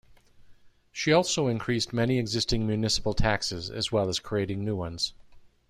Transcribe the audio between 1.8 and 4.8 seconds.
many existing municipal taxes as well as creating new